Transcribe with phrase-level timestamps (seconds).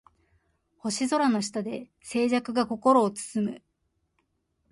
[0.79, 3.61] 星空の下で静寂が心を包む